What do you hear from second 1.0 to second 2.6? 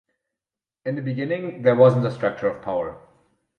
beginning, there wasn't a structure